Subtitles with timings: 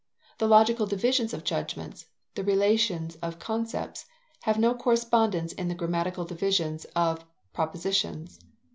[0.39, 4.07] The logical divisions of judgments (the relations of concepts)
[4.39, 8.39] have no correspondence in the grammatical division of propositions.